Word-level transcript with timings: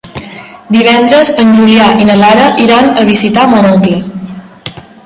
Divendres 0.75 1.29
en 1.43 1.53
Julià 1.59 1.91
i 2.05 2.09
na 2.09 2.17
Lara 2.23 2.49
iran 2.65 2.91
a 3.03 3.07
visitar 3.13 3.47
mon 3.53 3.73
oncle. 3.77 4.03